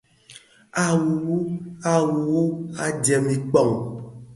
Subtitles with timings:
[0.83, 1.35] A wuwu,
[1.91, 2.43] a wuwu,
[2.83, 3.73] à tsem pong.